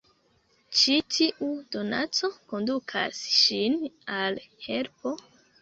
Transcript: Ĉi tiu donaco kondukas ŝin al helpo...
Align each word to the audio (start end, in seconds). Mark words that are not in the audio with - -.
Ĉi 0.77 0.95
tiu 1.15 1.49
donaco 1.75 2.31
kondukas 2.55 3.21
ŝin 3.43 3.77
al 4.19 4.41
helpo... 4.71 5.17